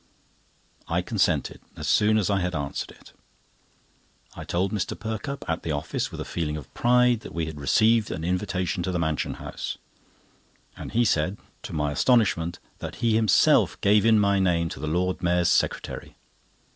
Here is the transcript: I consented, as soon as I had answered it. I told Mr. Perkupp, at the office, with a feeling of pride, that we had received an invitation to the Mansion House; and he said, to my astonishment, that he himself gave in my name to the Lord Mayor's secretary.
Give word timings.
I 0.87 1.03
consented, 1.03 1.61
as 1.77 1.87
soon 1.87 2.17
as 2.17 2.31
I 2.31 2.39
had 2.39 2.55
answered 2.55 2.89
it. 2.89 3.13
I 4.33 4.43
told 4.43 4.71
Mr. 4.71 4.97
Perkupp, 4.99 5.45
at 5.47 5.61
the 5.61 5.71
office, 5.73 6.11
with 6.11 6.19
a 6.19 6.25
feeling 6.25 6.57
of 6.57 6.73
pride, 6.73 7.19
that 7.19 7.35
we 7.35 7.45
had 7.45 7.59
received 7.61 8.09
an 8.09 8.23
invitation 8.23 8.81
to 8.81 8.91
the 8.91 8.97
Mansion 8.97 9.35
House; 9.35 9.77
and 10.75 10.93
he 10.93 11.05
said, 11.05 11.37
to 11.61 11.73
my 11.73 11.91
astonishment, 11.91 12.57
that 12.79 12.95
he 12.95 13.13
himself 13.13 13.79
gave 13.81 14.03
in 14.03 14.17
my 14.17 14.39
name 14.39 14.69
to 14.69 14.79
the 14.79 14.87
Lord 14.87 15.21
Mayor's 15.21 15.49
secretary. 15.49 16.15